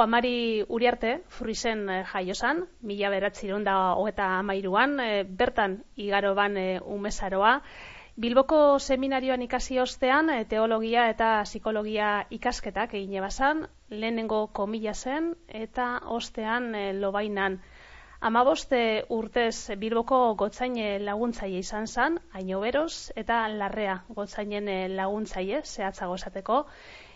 Juan 0.00 0.08
Mari 0.08 0.64
Uriarte, 0.66 1.08
fruizen 1.28 1.82
eh, 1.92 2.04
jaiosan, 2.08 2.62
mila 2.80 3.10
beratziron 3.12 3.66
da 3.66 3.74
hogeta 4.00 4.28
amairuan, 4.38 4.94
eh, 5.04 5.24
bertan 5.40 5.74
igaro 5.94 6.30
ban 6.38 6.56
eh, 6.56 6.80
umezaroa. 6.80 7.50
Bilboko 8.16 8.78
seminarioan 8.78 9.44
ikasi 9.44 9.76
ostean, 9.82 10.30
teologia 10.48 11.04
eta 11.10 11.28
psikologia 11.44 12.14
ikasketak 12.30 12.94
egin 12.96 13.18
ebazan, 13.20 13.60
lehenengo 13.90 14.46
komila 14.56 14.94
zen, 14.94 15.34
eta 15.48 15.90
ostean 16.16 16.72
lobainan. 17.02 17.60
Amaboste 18.22 19.04
urtez 19.18 19.76
Bilboko 19.84 20.22
gotzaine 20.34 20.96
laguntzaile 21.04 21.60
izan 21.60 21.86
zan, 21.86 22.18
haino 22.32 22.64
beroz, 22.64 23.12
eta 23.16 23.44
larrea 23.52 24.00
gotzainen 24.08 24.96
laguntzaile, 24.96 25.60
zehatzago 25.60 26.16
esateko. 26.22 26.64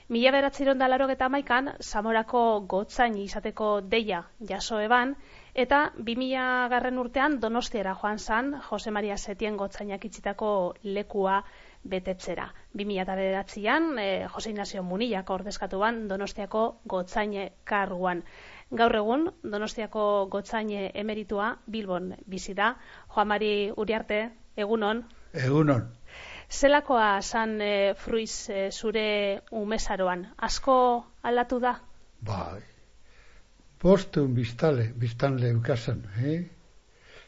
Mila 0.08 0.30
beratziron 0.32 0.78
da 0.78 0.86
laro 0.86 1.06
maikan, 1.30 1.70
Zamorako 1.80 2.40
gotzain 2.68 3.16
izateko 3.16 3.80
deia 3.80 4.24
jaso 4.48 4.78
eban, 4.78 5.14
eta 5.54 5.92
2000 5.96 6.68
garren 6.68 6.98
urtean 6.98 7.40
donostiera 7.40 7.94
joan 7.94 8.18
zan, 8.18 8.60
Jose 8.68 8.90
Maria 8.90 9.16
Setien 9.16 9.56
gotzainak 9.56 10.04
itzitako 10.04 10.74
lekua 10.82 11.42
betetzera. 11.84 12.52
2000 12.74 13.00
eta 13.00 13.14
beratzean, 13.14 13.98
eh, 13.98 14.28
Jose 14.28 14.50
Inazio 14.50 14.82
Muniak 14.82 15.30
ordezkatu 15.30 15.78
ban 15.78 16.06
donostiako 16.06 16.80
gotzaine 16.84 17.52
karguan. 17.64 18.22
Gaur 18.70 18.94
egun, 18.96 19.30
Donostiako 19.42 20.26
gotzaine 20.30 20.90
emeritua 20.94 21.56
Bilbon 21.66 22.14
bizi 22.26 22.52
da. 22.52 22.76
Joan 23.14 23.28
Mari 23.28 23.72
Uriarte, 23.76 24.24
egunon. 24.56 25.04
Egunon. 25.32 26.03
Zelakoa 26.50 27.22
san 27.22 27.60
e, 27.60 27.94
fruiz 27.94 28.48
e, 28.50 28.70
zure 28.70 29.40
umezaroan? 29.50 30.26
Asko 30.36 30.76
aldatu 31.22 31.60
da? 31.60 31.74
Bai. 32.20 32.62
Bostun 33.82 34.34
biztale, 34.34 34.92
biztanle 34.96 35.54
ukasen, 35.56 36.04
eh? 36.24 36.44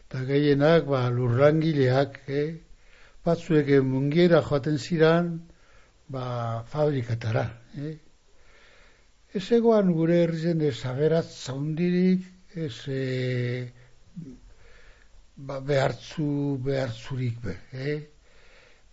Ta 0.08 0.22
gehienak, 0.24 0.86
ba, 0.88 1.08
lurrangileak, 1.10 2.20
eh? 2.28 2.54
Batzuek 3.24 3.68
mungiera 3.84 4.40
joaten 4.42 4.78
ziran, 4.78 5.32
ba, 6.08 6.64
fabrikatara, 6.72 7.44
eh? 7.76 7.96
Ez 9.36 9.50
egoan 9.52 9.92
gure 9.92 10.22
herrizen 10.22 10.62
ez 10.64 10.78
aberat 10.88 11.28
zaundirik, 11.28 12.24
ez 12.54 12.76
e, 12.88 13.72
ba, 15.36 15.60
behartzu, 15.60 16.28
behartzurik 16.64 17.42
be. 17.42 17.56
Eh? 17.72 17.98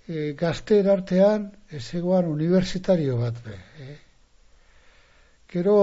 E, 0.07 0.33
gazte 0.39 0.79
erartean 0.83 1.51
ez 1.71 1.83
egoan 1.99 2.25
universitario 2.31 3.17
bat 3.21 3.37
be. 3.45 3.55
Eh? 3.85 3.97
Gero 5.53 5.77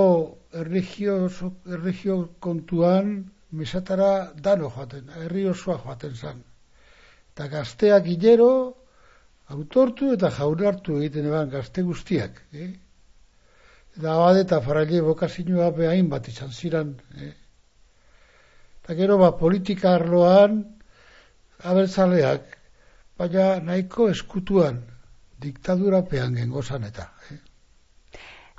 erregio, 0.52 2.18
kontuan 2.40 3.14
mesatara 3.50 4.32
dano 4.34 4.68
joaten, 4.74 5.08
herri 5.24 5.46
osoa 5.48 5.78
joaten 5.78 6.14
zan. 6.14 6.44
Eta 7.32 7.48
gazteak 7.48 8.06
hilero, 8.12 8.52
autortu 9.56 10.12
eta 10.12 10.30
jaunartu 10.36 10.98
egiten 11.00 11.26
eban 11.32 11.50
gazte 11.50 11.82
guztiak. 11.82 12.42
Eh? 12.52 12.70
eta 13.98 14.14
abade 14.14 14.40
eta 14.46 14.60
faraile 14.64 15.00
bokazioa 15.02 15.70
behain 15.76 16.08
bat 16.08 16.28
izan 16.28 16.52
ziren. 16.52 16.94
Eh? 17.16 17.32
Eta 18.82 18.94
gero 18.94 19.18
ba, 19.18 19.32
politika 19.38 19.94
arloan 19.94 20.62
abertzaleak, 21.72 22.56
baina 23.20 23.60
nahiko 23.60 24.08
eskutuan 24.08 24.78
diktadura 25.44 26.00
pean 26.08 26.36
gengozan 26.38 26.86
eta. 26.88 27.10
Eh? 27.28 27.36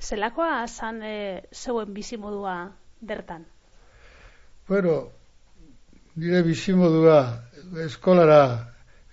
Zelakoa 0.02 0.68
zan 0.68 1.02
e, 1.02 1.16
zeuen 1.54 1.94
bizimodua 1.94 2.56
bertan? 3.02 3.46
Bueno, 4.70 4.96
nire 6.16 6.42
bizimodua 6.46 7.18
eskolara, 7.86 8.44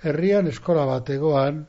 herrian 0.04 0.50
eskola 0.52 0.84
bategoan, 0.88 1.62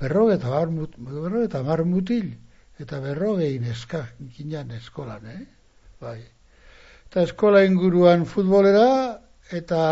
berro 0.00 0.26
eta 0.32 1.62
mar 1.62 1.84
mutil, 1.84 2.32
eta 2.78 3.00
berrogei 3.00 3.58
neska 3.62 4.02
ginean 4.34 4.70
eskolan, 4.80 5.30
eh? 5.30 5.44
Bai. 6.00 6.18
Eta 7.06 7.22
eskola 7.22 7.62
inguruan 7.64 8.26
futbolera, 8.26 8.88
eta 9.50 9.82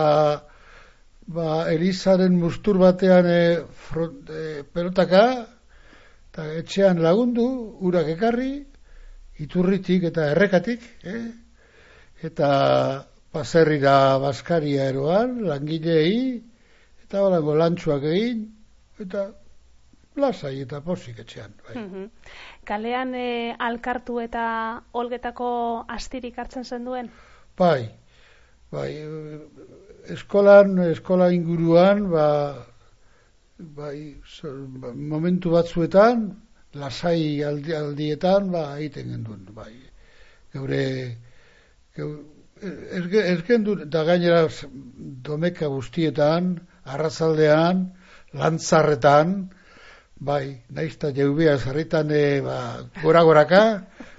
ba, 1.26 1.70
Elizaren 1.72 2.36
mustur 2.38 2.78
batean 2.78 3.26
e, 3.26 3.42
front, 3.88 4.30
e, 4.30 4.62
pelotaka, 4.72 5.24
eta 6.30 6.46
etxean 6.60 7.00
lagundu, 7.02 7.46
urak 7.86 8.10
ekarri, 8.16 8.52
iturritik 9.44 10.08
eta 10.10 10.30
errekatik, 10.32 10.82
eh? 11.04 11.22
eta 12.24 12.50
baserrira 13.34 14.18
baskaria 14.22 14.88
eroan, 14.92 15.40
langilei, 15.48 16.42
eta 17.04 17.22
balango 17.24 17.56
lantzuak 17.58 18.04
egin, 18.10 18.44
eta 19.00 19.26
lasai 20.16 20.60
eta 20.62 20.80
posik 20.80 21.18
etxean. 21.24 21.54
Bai. 21.66 21.74
Mhm. 21.80 22.10
Kalean 22.64 23.14
e, 23.14 23.54
alkartu 23.58 24.20
eta 24.22 24.44
olgetako 24.92 25.48
astirik 25.88 26.38
hartzen 26.38 26.64
zen 26.64 26.84
duen? 26.84 27.10
Bai, 27.58 27.90
bai, 28.70 28.90
eskolan, 30.10 30.78
eskola 30.90 31.30
inguruan, 31.32 32.08
ba, 32.10 32.28
bai, 33.58 34.16
ba, 34.82 34.92
momentu 34.94 35.50
batzuetan, 35.54 36.28
lasai 36.74 37.42
aldi, 37.42 37.74
aldietan, 37.74 38.50
ba, 38.52 38.66
egiten 38.78 39.10
genduen, 39.14 39.44
bai. 39.54 39.72
Geure, 40.52 40.84
geure, 41.96 42.22
ez 42.64 43.40
gendu, 43.46 43.76
da 43.84 44.04
gainera 44.04 44.46
domeka 45.28 45.68
guztietan, 45.72 46.54
arrazaldean, 46.84 47.90
lantzarretan, 48.32 49.36
Bai, 50.24 50.62
naizta 50.70 51.10
jeubia 51.12 51.56
zarritan 51.58 52.10
e, 52.10 52.40
ba, 52.40 52.58
gora 53.02 53.22
goraka, 53.26 53.62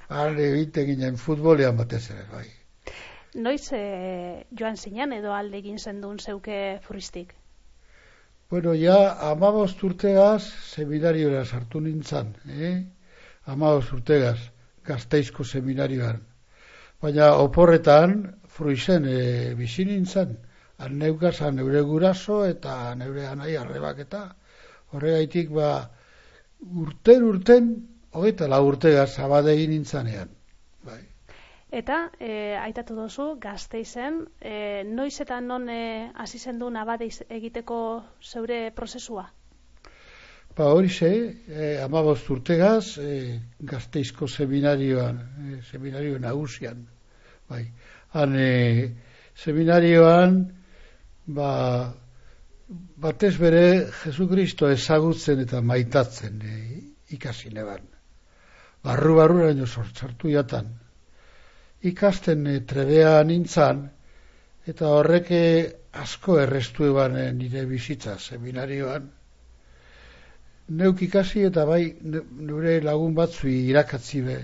han 0.09 0.38
egite 0.38 0.84
ginen 0.85 1.16
futbolean 1.18 1.78
batez 1.78 2.09
ere, 2.12 2.25
bai. 2.31 2.45
Noiz 3.35 3.73
e, 3.75 4.46
joan 4.56 4.78
zinan 4.79 5.12
edo 5.12 5.34
alde 5.35 5.57
egin 5.59 5.78
zendun 5.78 6.19
zeuke 6.19 6.79
furistik? 6.85 7.34
Bueno, 8.50 8.73
ja, 8.79 8.96
amabost 9.29 9.81
urtegaz, 9.84 10.44
seminariora 10.72 11.41
sartu 11.44 11.81
nintzen, 11.84 12.29
eh? 12.47 12.78
Amabost 13.51 13.91
urtegaz, 13.97 14.38
gazteizko 14.88 15.44
seminarioan. 15.44 16.22
Baina 17.03 17.34
oporretan, 17.41 18.16
fruizen, 18.56 19.09
e, 19.09 19.19
bizi 19.59 19.84
nintzen, 19.90 20.38
han 20.78 20.97
neukazan 21.03 21.59
neure 21.59 21.81
guraso 21.91 22.40
eta 22.45 22.95
neure 22.95 23.28
anai 23.28 23.56
arrebak 23.59 24.00
eta, 24.06 24.24
horregaitik 24.95 25.51
ba 25.59 25.74
urten 26.85 27.28
urten 27.34 27.69
hogeita 28.16 28.47
la 28.47 28.62
urtega 28.63 29.06
zabade 29.07 29.53
egin 29.57 29.75
nintzanean. 29.75 30.34
Eta, 31.75 31.96
e, 32.24 32.56
aitatu 32.56 32.96
dozu, 32.96 33.24
gazte 33.44 33.81
izen, 33.84 34.22
e, 34.40 34.84
noiz 34.88 35.18
eta 35.19 35.41
non 35.44 35.66
e, 35.68 36.08
hasi 36.16 36.40
zen 36.40 36.62
du 36.62 36.69
nabade 36.72 37.09
egiteko 37.36 37.80
zeure 38.24 38.69
prozesua? 38.78 39.25
Ba, 40.56 40.69
hori 40.72 40.88
ze, 40.88 41.09
e, 41.52 41.74
amabost 41.84 42.30
urtegaz, 42.31 42.96
e, 43.03 43.18
gazteizko 43.59 44.28
seminarioan, 44.28 45.19
e, 45.19 45.58
seminario 45.68 46.22
nagusian. 46.24 46.86
Bai. 47.50 47.66
Han, 48.16 48.39
e, 48.39 48.88
seminarioan, 49.36 50.39
ba, 51.28 51.51
batez 53.04 53.33
bere 53.36 53.66
Jesu 54.06 54.30
Kristo 54.31 54.71
ezagutzen 54.71 55.44
eta 55.44 55.60
maitatzen 55.60 56.39
e, 56.39 56.57
ikasi 57.19 57.51
neban. 57.51 57.83
Barru 58.88 59.19
barru 59.19 59.44
eraino 59.44 59.68
sortzartu 59.68 60.31
jatan. 60.31 60.71
Ikasten 61.85 62.47
e, 62.47 62.59
trebea 62.65 63.19
nintzan, 63.27 63.83
eta 64.65 64.89
horreke 64.97 65.41
asko 66.03 66.39
errestu 66.41 66.89
eban 66.89 67.17
e, 67.19 67.29
nire 67.37 67.65
bizitza 67.69 68.17
seminarioan. 68.19 69.07
Neuk 70.75 71.01
ikasi 71.05 71.45
eta 71.45 71.65
bai 71.69 71.83
nure 72.01 72.79
lagun 72.81 73.13
batzu 73.13 73.47
irakatzi 73.51 74.21
be 74.25 74.37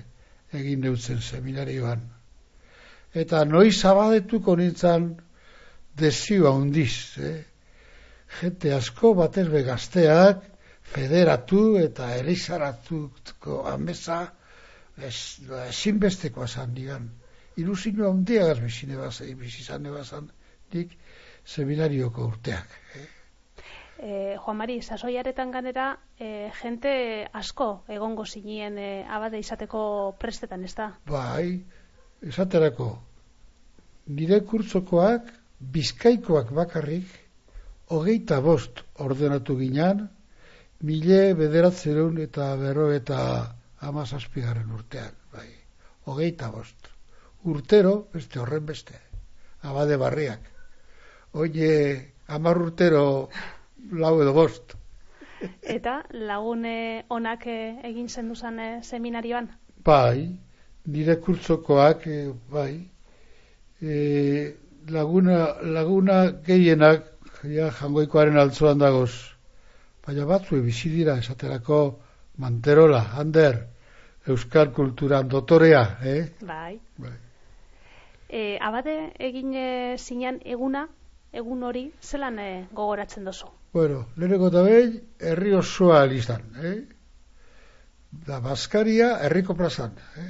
egin 0.53 0.83
neutzen 0.85 1.21
seminarioan. 1.21 2.03
Eta 3.13 3.43
noiz 3.45 3.79
abadetuko 3.85 4.55
nintzan 4.55 5.09
desioa 5.97 6.51
hundiz, 6.55 7.17
eh? 7.19 7.39
jente 8.39 8.71
asko 8.73 9.13
batez 9.17 9.47
begazteak 9.51 10.45
federatu 10.93 11.63
eta 11.81 12.13
erizaratuko 12.19 13.63
amesa 13.71 14.21
ezinbesteko 15.07 16.45
esan 16.47 16.77
digan. 16.77 17.09
Ilusino 17.62 18.10
handiagaz 18.10 18.60
bizine 18.60 18.98
bazai, 19.00 19.34
bizizane 19.40 19.92
bazan 19.94 20.30
dik 20.72 20.94
seminarioko 21.46 22.28
urteak. 22.34 22.78
Eh? 22.96 23.08
Eh, 24.02 24.38
Juan 24.42 24.58
Mari, 24.58 24.80
sasoiaretan 24.81 25.52
ganera, 25.54 25.92
eh, 26.18 26.50
jente 26.62 26.92
asko 27.38 27.84
egongo 27.88 28.25
zinien 28.25 28.78
eh, 28.81 29.06
abade 29.18 29.38
izateko 29.44 29.81
prestetan, 30.19 30.63
ez 30.66 30.74
da? 30.80 30.88
Bai, 31.06 31.62
esaterako, 32.31 32.88
nire 34.08 34.40
kurtzokoak, 34.50 35.30
bizkaikoak 35.75 36.50
bakarrik, 36.58 37.12
hogeita 37.94 38.40
bost 38.42 38.81
ordenatu 39.06 39.60
ginean, 39.60 40.08
mile 40.81 41.22
bederatzeron 41.38 42.18
eta 42.25 42.56
berro 42.58 42.90
eta 42.96 43.19
amazazpigaren 43.92 44.74
urtean, 44.80 45.13
bai, 45.36 45.50
hogeita 46.10 46.50
bost. 46.56 46.90
Urtero, 47.43 48.07
beste 48.13 48.39
horren 48.39 48.65
beste, 48.65 48.99
abade 49.65 49.97
barriak. 49.97 50.41
Oie, 51.33 52.13
amar 52.27 52.59
urtero, 52.61 53.29
lau 53.91 54.13
edo 54.21 54.33
bost. 54.33 54.75
Eta 55.75 56.03
lagune 56.13 57.05
onak 57.09 57.47
eh, 57.49 57.79
egin 57.89 58.09
zenduzan 58.09 58.59
e, 58.59 58.67
seminarioan? 58.83 59.49
Bai, 59.83 60.27
nire 60.85 61.15
kurtzokoak, 61.17 62.05
e, 62.05 62.19
bai, 62.51 62.75
e, 63.81 63.95
laguna, 64.93 65.39
laguna 65.63 66.19
gehienak, 66.45 67.09
ja, 67.49 67.71
jangoikoaren 67.79 68.38
altzuan 68.38 68.77
dagoz, 68.77 69.15
baina 70.05 70.29
batzu 70.29 70.61
bizi 70.61 70.93
dira 70.93 71.17
esaterako 71.17 71.81
manterola, 72.38 73.01
hander, 73.17 73.63
euskal 74.29 74.69
kulturan 74.77 75.27
dotorea, 75.27 75.83
eh? 76.05 76.21
Bai. 76.45 76.77
bai. 77.01 77.17
E, 78.31 78.57
abade 78.63 79.12
egin 79.19 79.54
e, 79.54 79.98
zinean 80.00 80.39
eguna, 80.45 80.86
egun 81.36 81.63
hori, 81.68 81.83
zelan 82.01 82.39
e, 82.39 82.50
gogoratzen 82.72 83.25
dozu? 83.28 83.50
Bueno, 83.75 84.06
leheneko 84.16 84.48
eta 84.48 84.62
behin, 84.63 84.94
herri 85.19 85.54
osoa 85.57 86.01
alizan, 86.06 86.45
eh? 86.63 86.75
Da, 88.28 88.39
Baskaria, 88.44 89.18
herriko 89.28 89.56
plazan, 89.60 89.98
eh? 90.19 90.30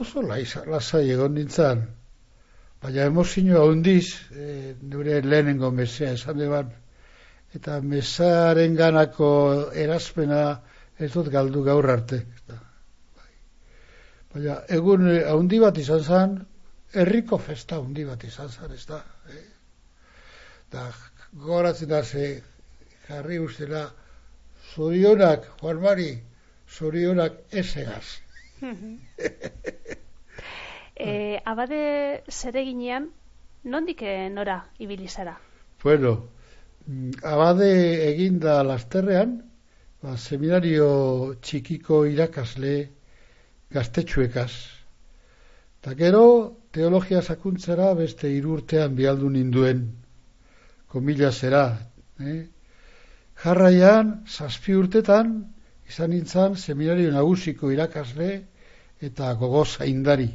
Oso 0.00 0.22
lasai 0.24 1.10
egon 1.12 1.34
nintzen, 1.36 1.82
baina 2.82 3.04
emozioa 3.10 3.64
hondiz, 3.68 4.06
eh, 4.32 4.74
nire 4.80 5.20
lehenengo 5.22 5.70
mesea 5.70 6.14
esan 6.16 6.40
deban, 6.40 6.70
eta 7.54 7.80
mesaren 7.80 8.76
ganako 8.76 9.28
erazpena 9.84 10.40
ez 10.98 11.12
dut 11.12 11.28
galdu 11.28 11.62
gaur 11.68 11.90
arte. 11.96 12.22
Bai. 12.48 13.30
Baina 14.34 14.56
egun 14.80 15.04
handi 15.20 15.60
bat 15.60 15.78
izan 15.84 16.02
zen, 16.02 16.40
herriko 16.92 17.38
festa 17.38 17.76
handi 17.80 18.04
bat 18.04 18.24
izan 18.24 18.48
zen, 18.48 18.72
ez 18.72 18.84
da. 18.86 19.00
Eh? 19.30 19.44
Da, 20.72 20.90
goratzen 21.32 21.88
da 21.88 22.02
ze 22.04 22.42
jarri 23.08 23.38
ustela 23.38 23.90
zorionak, 24.74 25.48
Juan 25.60 25.80
Mari, 25.80 26.10
zorionak 26.68 27.32
esegaz. 27.50 28.04
e, 30.96 31.40
abade 31.44 32.22
zereginean, 32.30 33.10
nondik 33.64 34.02
eh, 34.02 34.28
nora 34.30 34.62
ibilizara? 34.78 35.36
Bueno, 35.82 36.28
abade 37.22 37.70
eginda 38.10 38.62
lasterrean, 38.62 39.36
ba, 40.02 40.16
seminario 40.16 41.34
txikiko 41.42 42.04
irakasle 42.06 42.76
gaztetxuekaz. 43.72 44.52
Eta 45.82 45.94
gero, 45.98 46.24
teologia 46.72 47.22
sakuntzera 47.22 47.92
beste 47.94 48.30
irurtean 48.32 48.96
bialdu 48.96 49.28
ninduen 49.30 49.84
komila 50.88 51.30
zera. 51.32 51.64
Eh? 52.20 52.42
Jarraian, 53.42 54.12
zazpi 54.28 54.74
urtetan, 54.76 55.32
izan 55.88 56.12
nintzen 56.14 56.56
seminario 56.56 57.12
nagusiko 57.12 57.70
irakasle 57.72 58.30
eta 59.08 59.32
gogoza 59.40 59.88
indari. 59.88 60.28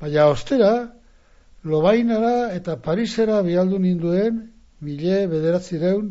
Baina 0.00 0.26
ostera, 0.30 0.72
lobainara 1.64 2.52
eta 2.54 2.76
parisera 2.88 3.40
bialdu 3.46 3.78
ninduen, 3.78 4.42
mile 4.80 5.26
bederatzi 5.30 5.78
deun 5.78 6.10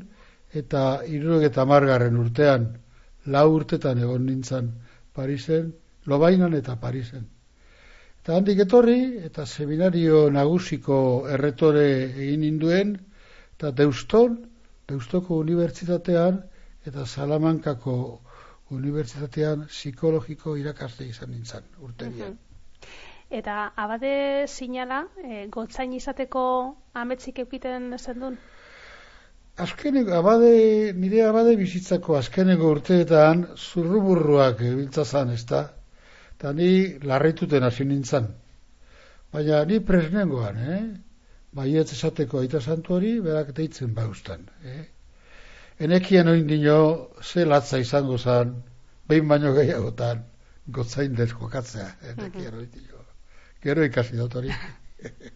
eta 0.61 0.85
irurok 1.07 1.43
eta 1.49 1.65
margarren 1.67 2.17
urtean, 2.19 2.71
lau 3.27 3.47
urtetan 3.55 3.99
egon 3.99 4.25
nintzen 4.25 4.71
Parisen, 5.13 5.73
lobainan 6.07 6.53
eta 6.55 6.77
Parisen. 6.79 7.27
Eta 8.21 8.35
handik 8.37 8.59
etorri, 8.61 8.99
eta 9.25 9.47
seminario 9.49 10.17
nagusiko 10.29 10.97
erretore 11.35 11.85
egin 12.05 12.43
induen, 12.45 12.91
eta 13.55 13.71
deuston, 13.79 14.35
deustoko 14.91 15.39
unibertsitatean, 15.41 16.37
eta 16.85 17.05
salamankako 17.05 17.95
unibertsitatean 18.77 19.65
psikologiko 19.71 20.53
irakasle 20.61 21.09
izan 21.09 21.33
nintzen, 21.33 21.65
urterian. 21.81 22.37
Eta 23.41 23.57
abade 23.87 24.13
sinala, 24.45 25.01
e, 25.25 25.47
gotzain 25.57 25.97
izateko 25.97 26.45
ametzik 26.93 27.41
eukiten 27.47 27.89
zendun? 27.97 28.37
Azkeneko, 29.65 30.13
abade, 30.21 30.55
nire 30.93 31.25
abade 31.25 31.57
bizitzako 31.57 32.21
azkeneko 32.21 32.69
urteetan 32.77 33.47
zurruburruak 33.57 34.61
biltzazan, 34.61 35.33
ez 35.33 35.45
da? 35.49 35.67
Eta 36.41 36.53
ni 36.57 36.97
larrituten 37.05 37.61
hasi 37.61 37.85
nintzen. 37.85 38.25
Baina 39.31 39.59
ni 39.69 39.77
presnengoan, 39.85 40.55
eh? 40.57 40.79
Baiet 41.53 41.91
esateko 41.93 42.39
aita 42.39 42.61
santu 42.61 42.95
hori, 42.95 43.11
berak 43.21 43.51
deitzen 43.53 43.91
baustan. 43.93 44.47
Eh? 44.65 44.85
Enekien 45.85 46.31
oin 46.31 46.47
dino, 46.47 47.09
ze 47.21 47.45
latza 47.45 47.77
izango 47.77 48.17
zan, 48.17 48.55
behin 49.07 49.27
baino 49.29 49.53
gehiagotan, 49.53 50.23
gotzain 50.65 51.13
dez 51.13 51.29
jokatzea. 51.29 51.85
Enekien 52.15 52.57
oin 52.57 52.71
dino. 52.73 53.05
Gero 53.61 53.85
ikasi 53.85 54.17
dut 54.17 54.39
hori. 54.41 54.49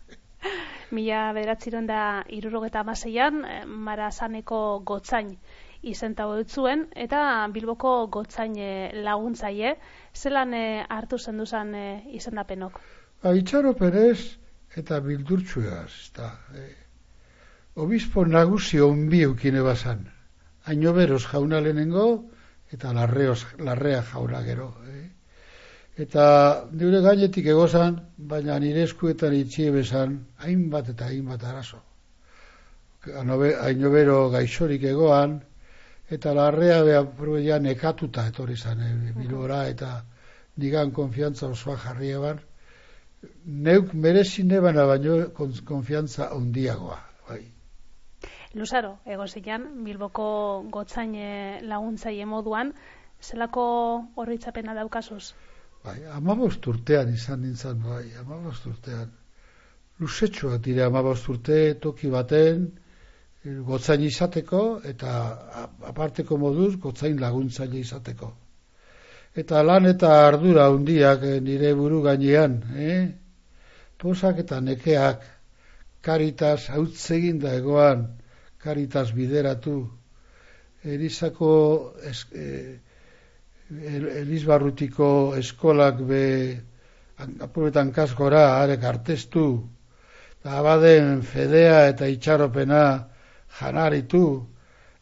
Mila 0.96 1.22
beratziron 1.38 1.86
da 1.86 2.02
irurogeta 2.34 2.82
amaseian, 2.82 3.44
eh, 3.46 3.62
marazaneko 3.66 4.64
gotzain 4.82 5.36
izenta 5.92 6.26
zuen 6.48 6.88
eta 6.96 7.48
Bilboko 7.54 8.08
gotzain 8.08 8.56
eh, 8.58 8.92
laguntzaile, 9.06 9.76
zelan 10.16 10.54
e, 10.54 10.86
hartu 10.90 11.18
zenduzan 11.18 11.76
e, 11.76 11.86
izendapenok? 12.18 12.80
Ba, 13.24 13.34
itxaro 13.38 13.74
perez 13.74 14.38
eta 14.76 15.00
bildurtsueaz, 15.00 15.92
eta 16.10 16.32
e, 16.54 16.66
obispo 17.76 18.26
nagusi 18.26 18.80
onbi 18.82 19.22
eukine 19.24 19.62
bazan. 19.62 20.06
Haino 20.66 20.94
beroz 20.94 21.24
jauna 21.30 21.62
lehenengo 21.62 22.08
eta 22.74 22.94
larreoz, 22.94 23.46
larrea 23.60 24.02
jauna 24.12 24.42
gero. 24.44 24.72
E. 24.90 25.04
Eta 26.06 26.26
nire 26.72 27.00
gainetik 27.02 27.46
egozan, 27.54 28.00
baina 28.18 28.58
nire 28.60 28.84
eskuetan 28.84 29.36
itxie 29.38 29.72
bezan, 29.72 30.18
hainbat 30.44 30.90
eta 30.96 31.12
hainbat 31.12 31.44
arazo. 31.44 31.82
Haino 33.06 33.92
bero 33.94 34.18
gaixorik 34.34 34.84
egoan, 34.90 35.38
eta 36.10 36.34
larrea 36.34 36.84
beha 36.84 37.60
nekatuta 37.60 38.28
etorri 38.28 38.56
zan, 38.56 38.82
e, 38.82 39.14
bilora, 39.18 39.68
eta 39.68 40.04
digan 40.56 40.92
konfiantza 40.92 41.48
osoa 41.48 41.78
jarri 41.78 42.12
eban, 42.12 42.40
neuk 43.46 43.94
merezin 43.94 44.52
ebana 44.52 44.86
baino 44.86 45.30
konfiantza 45.66 46.32
ondiagoa. 46.34 47.00
Bai. 47.30 47.42
Luzaro, 48.54 49.00
egozian, 49.06 49.66
Bilboko 49.84 50.28
gotzain 50.72 51.16
laguntzaile 51.68 52.26
moduan, 52.26 52.72
zelako 53.22 53.66
horritzapena 54.16 54.74
daukazuz? 54.78 55.34
Bai, 55.86 56.00
amabost 56.18 56.66
urtean 56.68 57.14
izan 57.14 57.42
nintzen, 57.42 57.82
bai, 57.84 58.06
amabost 58.22 58.66
urtean. 58.66 59.12
Luzetxoak 60.00 60.62
dire 60.62 60.84
amabost 60.84 61.30
urte 61.30 61.60
toki 61.82 62.10
baten, 62.12 62.66
gotzain 63.46 64.02
izateko 64.02 64.62
eta 64.90 65.12
aparteko 65.92 66.38
moduz 66.38 66.76
gotzain 66.82 67.20
laguntzaile 67.22 67.80
izateko. 67.80 68.32
Eta 69.36 69.62
lan 69.64 69.86
eta 69.86 70.12
ardura 70.28 70.66
handiak 70.72 71.24
eh, 71.24 71.40
nire 71.42 71.74
buru 71.76 72.02
gainean, 72.02 72.62
eh? 72.76 73.12
Posak 73.98 74.40
eta 74.46 74.62
nekeak 74.62 75.22
karitas 76.02 76.70
hautzegin 76.70 77.40
da 77.40 77.54
egoan, 77.56 78.08
karitas 78.64 79.12
bideratu, 79.14 79.90
erizako 80.84 81.52
es, 82.04 82.26
eh, 82.34 82.80
elizbarrutiko 84.22 85.36
eskolak 85.38 86.02
be 86.08 86.26
apuretan 87.42 87.92
kaskora 87.92 88.62
arek 88.62 88.84
artestu, 88.84 89.48
eta 90.40 90.58
abaden 90.62 91.22
fedea 91.22 91.88
eta 91.90 92.08
itxaropena 92.08 92.86
janaritu 93.60 94.26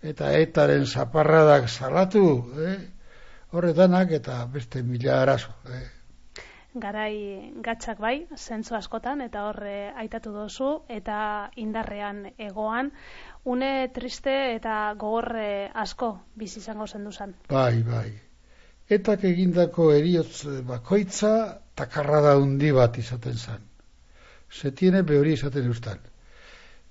eta 0.03 0.31
etaren 0.38 0.86
zaparradak 0.86 1.69
salatu, 1.69 2.25
eh? 2.60 2.77
horretanak 3.53 4.12
eta 4.12 4.43
beste 4.51 4.83
mila 4.83 5.22
arazo. 5.22 5.53
Eh? 5.69 5.83
Garai 6.74 7.53
gatzak 7.62 8.00
bai, 8.01 8.25
zentzu 8.36 8.75
askotan, 8.75 9.22
eta 9.22 9.43
horre 9.45 9.93
aitatu 10.03 10.31
dozu, 10.33 10.69
eta 10.89 11.50
indarrean 11.62 12.25
egoan, 12.41 12.89
une 13.45 13.89
triste 13.93 14.33
eta 14.55 14.77
gogorre 14.98 15.69
asko 15.74 16.15
bizi 16.36 16.60
izango 16.60 16.88
zen 16.88 17.36
Bai, 17.50 17.83
bai. 17.83 18.10
Etak 18.89 19.24
egindako 19.24 19.91
eriotz 19.93 20.45
bakoitza 20.67 21.60
takarra 21.75 22.22
da 22.22 22.38
hundi 22.38 22.72
bat 22.72 22.98
izaten 22.98 23.38
zan. 23.38 23.62
Se 24.50 24.72
tiene 24.72 25.03
behori 25.03 25.33
izaten 25.33 25.65
eustan. 25.65 26.00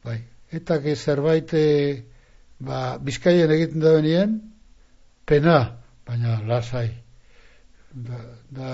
Bai, 0.04 0.22
eta 0.52 0.80
que 0.82 0.94
zerbait 0.96 1.54
eh, 1.56 2.04
ba, 2.60 2.98
bizkaien 2.98 3.50
egiten 3.50 3.80
da 3.80 3.94
benien, 3.96 4.36
pena, 5.26 5.58
baina 6.06 6.40
lasai. 6.46 6.90
Da, 7.92 8.20
da 8.50 8.68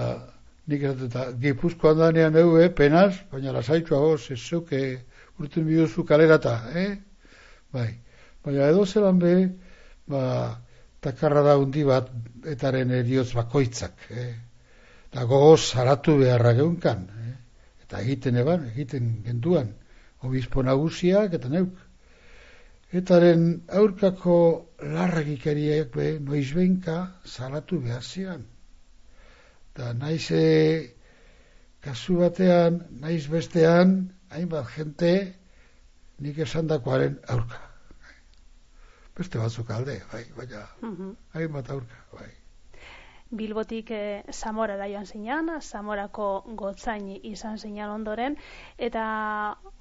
nik 0.68 0.84
eta 0.90 1.30
gipuzkoan 1.40 1.98
danean 2.02 2.36
eue, 2.36 2.68
penaz, 2.74 3.14
baina 3.32 3.54
lasaitxua 3.56 4.00
hoz, 4.04 4.30
ez 4.34 4.40
zuke 4.40 4.82
urten 5.38 5.66
biduzu 5.66 6.04
kalerata, 6.06 6.58
eh? 6.74 6.90
Bai, 7.72 7.88
baina 8.44 8.68
edo 8.72 8.84
zelan 8.86 9.22
be, 9.22 9.34
ba, 10.10 10.22
takarra 11.04 11.44
da 11.46 11.56
hundi 11.60 11.84
bat, 11.86 12.10
etaren 12.46 12.92
erioz 13.00 13.30
bakoitzak, 13.38 14.08
eh? 14.10 14.32
Da 15.14 15.24
gogoz 15.24 15.62
zaratu 15.72 16.18
beharra 16.20 16.52
geunkan, 16.58 17.06
eh? 17.22 17.36
Eta 17.86 18.02
egiten 18.04 18.36
eban, 18.42 18.66
egiten 18.74 19.12
genduan, 19.24 19.72
obispo 20.22 20.62
nagusiak, 20.62 21.34
eta 21.34 21.48
neuk. 21.48 21.74
Etaren 22.92 23.42
aurkako 23.68 24.36
larragikariak 24.80 25.92
be, 25.94 26.06
noiz 26.20 26.46
behinka, 26.56 26.96
zaratu 27.26 27.80
behar 27.84 28.02
zian. 28.02 28.46
Da 29.76 29.92
naiz 29.92 30.30
e, 30.32 30.94
kasu 31.84 32.16
batean, 32.22 32.80
naiz 33.00 33.26
bestean, 33.30 33.98
hainbat 34.30 34.72
jente, 34.76 35.12
nik 36.18 36.38
esan 36.38 36.66
dakoaren 36.66 37.18
aurka. 37.28 37.60
Beste 39.18 39.38
batzuk 39.38 39.70
alde, 39.70 40.00
bai, 40.12 40.24
baina, 40.36 40.64
Mhm. 40.82 41.14
hainbat 41.34 41.70
aurka, 41.70 42.04
bai. 42.12 42.30
Bilbotik 43.30 43.90
e, 43.90 44.24
Zamora 44.32 44.76
da 44.80 44.86
joan 44.88 45.06
zinean, 45.06 45.50
Zamorako 45.60 46.28
gotzain 46.56 47.10
izan 47.28 47.58
zinean 47.58 47.90
ondoren, 47.92 48.36
eta 48.78 49.04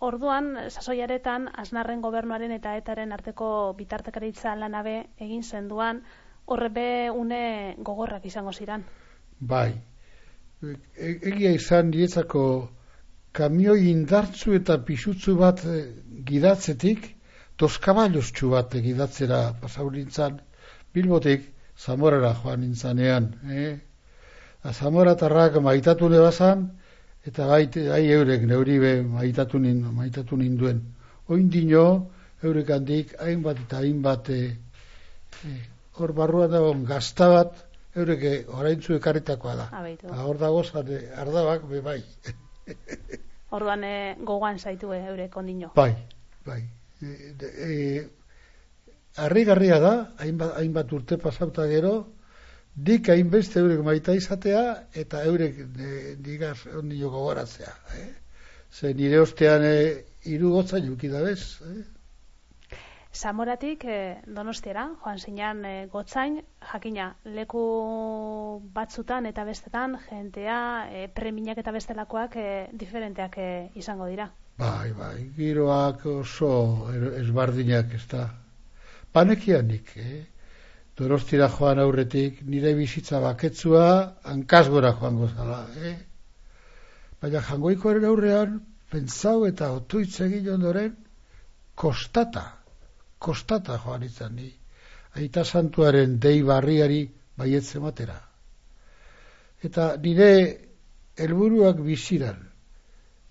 orduan, 0.04 0.54
sasoiaretan, 0.70 1.48
Aznarren 1.64 2.02
gobernuaren 2.02 2.52
eta 2.52 2.76
etaren 2.76 3.16
arteko 3.16 3.74
bitartekaritza 3.78 4.56
lanabe 4.56 4.98
egin 5.24 5.44
zenduan, 5.44 6.02
horrebe 6.46 7.10
une 7.12 7.76
gogorrak 7.80 8.26
izango 8.26 8.52
ziran. 8.52 8.84
Bai. 9.40 9.72
E- 10.64 11.20
egia 11.32 11.52
izan 11.56 11.92
nietzako 11.96 12.44
kamioi 13.32 13.92
indartzu 13.92 14.56
eta 14.58 14.80
pisutzu 14.84 15.38
bat 15.40 15.64
eh, 15.66 15.84
gidatzetik, 16.26 17.14
toskabailoztxu 17.56 18.50
bat 18.52 18.76
gidatzera 18.84 19.54
pasaurintzan, 19.62 20.42
Bilbotik 20.94 21.54
Zamorara 21.78 22.34
joan 22.42 22.62
nintzanean. 22.62 23.28
Eh? 23.50 23.78
A 24.64 24.74
Zamoratarrak 24.74 25.60
maitatu 25.62 26.10
nebazan, 26.10 26.66
eta 27.26 27.48
bai, 27.48 27.66
bai 27.68 28.04
eurek 28.18 28.42
neuri 28.50 28.80
be 28.80 28.94
maitatu, 29.02 29.60
nin, 29.60 29.84
maitatu 29.96 30.38
ninduen. 30.38 30.82
Oin 31.30 31.50
dino, 31.50 31.84
eurek 32.44 32.70
handik, 32.76 33.14
hainbat 33.22 33.62
eta 33.66 33.78
hainbat 33.84 34.30
eh, 34.30 34.56
eh, 35.46 35.62
hor 36.00 36.14
barruan 36.18 36.52
dagoen 36.52 36.84
gazta 36.86 37.30
bat, 37.34 37.54
eurek 37.96 38.24
eh, 38.24 38.38
oraintzu 38.60 38.98
ekarritakoa 38.98 39.56
da. 39.62 39.70
Abeitu. 39.80 40.08
Eta 40.10 40.26
hor 40.26 40.38
dago 40.42 40.64
zare, 40.64 41.02
ardabak, 41.16 41.66
be 41.70 41.82
bai. 41.82 42.00
Orduan 43.56 43.84
e, 43.88 43.96
gogoan 44.28 44.58
zaitu 44.60 44.92
e, 44.94 45.00
eurek 45.08 45.36
ondino. 45.40 45.70
Bai, 45.76 45.94
bai. 46.46 46.62
E, 47.02 47.34
de- 47.40 47.54
e, 47.68 48.08
harrigarria 49.18 49.80
da, 49.84 49.94
hainbat, 50.24 50.54
hainbat 50.62 50.94
urte 50.94 51.18
pasauta 51.22 51.66
gero, 51.72 51.94
dik 52.78 53.10
hainbeste 53.10 53.60
eurek 53.64 53.84
maita 53.86 54.14
izatea, 54.14 54.64
eta 54.94 55.24
eurek 55.26 55.60
e, 55.66 56.16
digaz 56.30 56.58
ondino 56.78 57.10
gogoratzea. 57.10 57.74
Eh? 57.98 58.08
Ze 58.72 58.94
nire 58.94 59.20
ostean 59.24 59.66
e, 59.66 59.78
iru 60.30 60.52
gotza 60.54 60.80
juki 60.84 61.10
da 61.10 61.24
bez. 61.26 61.60
Eh? 61.66 62.78
Zamoratik 63.18 63.86
e, 63.90 64.00
donostiara, 64.30 64.84
joan 65.02 65.18
zinean 65.18 65.64
e, 65.66 65.76
gotzain, 65.90 66.42
jakina, 66.72 67.16
leku 67.26 67.64
batzutan 68.76 69.26
eta 69.26 69.46
bestetan, 69.48 69.98
jentea, 70.10 70.60
e, 70.94 71.08
preminak 71.10 71.58
eta 71.58 71.74
bestelakoak 71.74 72.38
e, 72.38 72.50
diferenteak 72.74 73.40
e, 73.42 73.50
izango 73.82 74.06
dira. 74.12 74.30
Bai, 74.58 74.92
bai, 74.98 75.16
giroak 75.38 76.06
oso 76.14 76.52
er- 76.94 77.16
ezbardinak 77.24 77.98
ez 77.98 78.06
da. 78.14 78.28
Panekianik, 79.18 79.96
eh? 79.98 80.26
Dorostira 80.98 81.48
joan 81.50 81.80
aurretik, 81.82 82.44
nire 82.46 82.76
bizitza 82.78 83.18
baketzua, 83.24 83.86
hankasgora 84.30 84.92
joango 85.00 85.30
zala, 85.34 85.64
eh? 85.82 85.96
Baina 87.22 87.42
jangoikoaren 87.48 88.06
aurrean, 88.12 88.60
pentsau 88.94 89.48
eta 89.50 89.72
otuitz 89.74 90.22
egin 90.28 90.52
ondoren, 90.54 90.94
kostata, 91.74 92.46
kostata 93.18 93.80
joan 93.88 94.06
izan 94.06 94.38
ni. 94.38 94.52
Aita 95.18 95.44
santuaren 95.44 96.20
dei 96.22 96.44
barriari 96.46 97.02
baietze 97.42 97.82
matera. 97.82 98.22
Eta 99.66 99.96
nire 100.04 100.32
helburuak 101.18 101.82
biziran, 101.82 102.44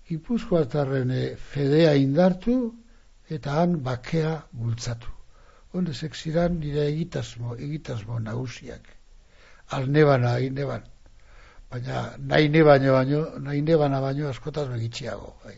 Gipuzkoatarren 0.07 1.11
eh, 1.11 1.35
fedea 1.35 1.95
indartu 1.99 2.57
eta 3.37 3.61
han 3.61 3.79
bakea 3.87 4.41
bultzatu. 4.51 5.16
Honezek 5.73 6.15
ziran 6.15 6.59
nire 6.59 6.87
egitasmo, 6.87 7.55
egitasmo 7.55 8.19
nagusiak. 8.19 8.87
Alnebana, 9.77 10.33
hain 10.39 10.55
neban. 10.55 10.83
Baina 11.71 12.03
nahi 12.17 12.49
nebaino 12.49 12.93
baino, 12.93 13.23
nahi 13.43 13.61
nebana 13.61 13.99
baino 13.99 14.29
askotaz 14.29 14.67
begitxiago. 14.71 15.33
Bai. 15.43 15.57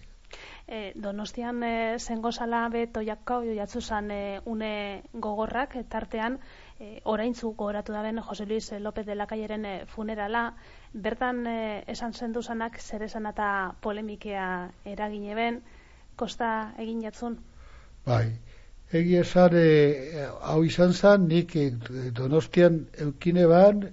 E, 0.70 0.80
donostian 0.96 1.62
e, 1.64 1.98
zengo 2.00 2.32
zala 2.32 2.64
beto 2.70 3.02
jakko 3.06 3.40
jatzu 3.58 3.82
zan 3.82 4.10
e, 4.12 4.40
une 4.46 5.02
gogorrak, 5.14 5.76
e, 5.76 5.84
tartean 5.84 6.40
e, 6.80 7.02
oraintzu 7.04 7.54
gogoratu 7.54 7.94
da 7.94 8.02
ben 8.02 8.22
Jose 8.22 8.46
Luis 8.46 8.72
López 8.80 9.06
de 9.06 9.16
la 9.16 9.28
Cayeren 9.28 9.66
e, 9.66 9.86
funerala, 9.86 10.44
bertan 10.94 11.46
e, 11.48 11.84
esan 11.88 12.14
zendu 12.14 12.42
zanak 12.42 12.78
zer 12.82 13.04
esan 13.04 13.26
eta 13.30 13.50
polemikea 13.82 14.46
eragine 14.86 15.36
ben, 15.36 15.62
kosta 16.16 16.74
egin 16.78 17.02
jatzun. 17.02 17.40
Bai. 18.06 18.28
Egia 18.92 19.22
esan, 19.22 19.54
eh, 19.54 20.26
hau 20.42 20.64
izan 20.66 20.94
zan, 20.94 21.28
nik 21.30 21.56
eh, 21.56 21.70
donostian 22.20 22.80
eukine 23.06 23.46
ban, 23.48 23.84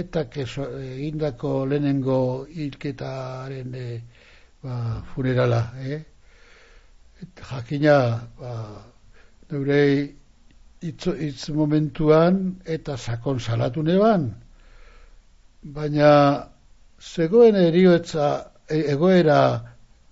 eta 0.00 0.24
keso, 0.28 0.66
egindako 0.80 1.52
lehenengo 1.70 2.18
hilketaren 2.44 3.74
eh, 3.74 4.02
ba, 4.62 5.02
funerala. 5.14 5.62
Eh? 5.80 6.02
Et, 7.22 7.40
jakina, 7.52 7.96
ba, 8.38 8.52
neure 9.50 9.80
hitz, 10.82 11.06
hitz 11.06 11.48
momentuan 11.56 12.42
eta 12.66 12.98
sakon 12.98 13.40
salatu 13.40 13.82
neban, 13.82 14.28
baina 15.62 16.10
zegoen 17.00 17.56
erioetza, 17.56 18.28
e- 18.68 18.84
egoera 18.92 19.40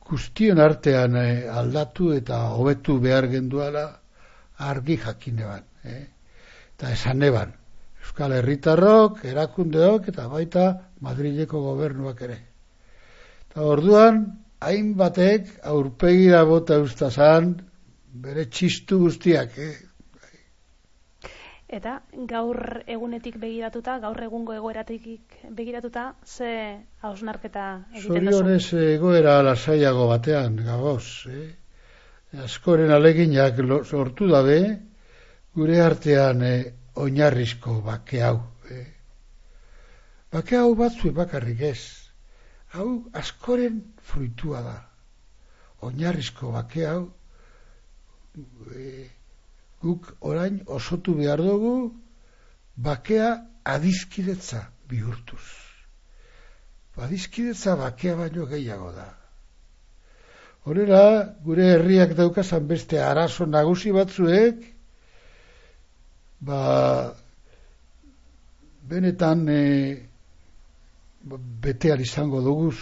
guztion 0.08 0.60
artean 0.60 1.16
eh, 1.16 1.48
aldatu 1.48 2.12
eta 2.14 2.40
hobetu 2.58 2.98
behar 3.00 3.28
genduala 3.32 3.84
argi 4.58 4.96
jakine 5.04 5.44
ban. 5.44 5.64
Eh? 5.84 6.04
Eta 6.76 6.92
esan 6.92 7.18
neban, 7.18 7.52
Euskal 8.04 8.34
Herritarrok, 8.36 9.24
erakundeok 9.24 10.08
eta 10.12 10.28
baita 10.28 10.64
Madrileko 11.00 11.60
gobernuak 11.68 12.20
ere. 12.26 12.38
Eta 13.48 13.64
orduan, 13.74 14.24
hainbatek 14.60 15.50
aurpegira 15.72 16.44
bota 16.48 16.78
eustazan 16.82 17.54
bere 18.26 18.46
txistu 18.50 18.98
guztiak. 19.06 19.58
Eh? 19.58 19.74
Eta 21.68 21.94
gaur 22.28 22.58
egunetik 22.86 23.38
begiratuta, 23.40 23.96
gaur 23.98 24.20
egungo 24.22 24.52
egoeratik 24.52 25.36
begiratuta, 25.56 26.14
ze 26.24 26.50
hausnarketa 27.00 27.64
egiten 27.94 28.26
duzu? 28.28 28.38
Zorionez 28.38 28.90
egoera 28.94 29.42
lasaiago 29.42 30.08
batean, 30.10 30.58
gagoz. 30.66 31.26
Eh? 31.32 31.48
Askoren 32.44 32.90
aleginak 32.92 33.56
sortu 33.84 34.28
dabe, 34.28 34.58
gure 35.54 35.80
artean 35.80 36.42
eh, 36.42 36.74
oinarrizko 37.00 37.80
bake 37.80 38.22
hau. 38.22 38.36
Eh? 38.70 38.86
Bake 40.34 40.60
hau 40.60 40.74
batzu 40.76 41.12
bakarrik 41.16 41.60
ez. 41.72 41.80
Hau 42.74 43.08
askoren 43.14 43.80
fruitua 44.02 44.60
da. 44.60 44.78
Oinarrizko 45.80 46.52
bake 46.52 46.86
hau 46.90 47.02
eh, 48.76 49.08
guk 49.84 50.14
orain 50.20 50.62
osotu 50.66 51.14
behar 51.18 51.42
dugu 51.44 51.74
bakea 52.76 53.30
adizkidetza 53.74 54.62
bihurtuz. 54.90 55.44
Adizkidetza 57.04 57.76
bakea 57.76 58.16
baino 58.16 58.46
gehiago 58.46 58.92
da. 58.96 59.08
Horrela, 60.64 61.04
gure 61.44 61.66
herriak 61.74 62.14
daukazan 62.16 62.68
beste 62.68 63.00
arazo 63.02 63.44
nagusi 63.46 63.92
batzuek, 63.92 64.62
ba, 66.40 66.60
benetan 68.88 69.42
e, 69.52 69.64
betean 71.66 72.00
izango 72.00 72.40
duguz, 72.46 72.78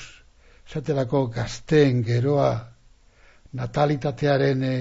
esaterako 0.68 1.25
gazteen 1.35 2.04
geroa, 2.06 2.52
natalitatearen 3.59 4.62
e, 4.62 4.76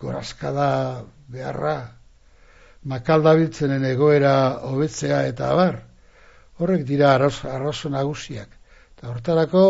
gorazkada 0.00 1.04
beharra, 1.28 1.76
makaldabiltzenen 2.84 3.84
egoera 3.88 4.34
hobetzea 4.68 5.24
eta 5.30 5.50
abar, 5.54 5.80
horrek 6.58 6.84
dira 6.86 7.14
arrazo 7.14 7.90
nagusiak. 7.90 8.48
Eta 8.96 9.10
hortarako 9.10 9.64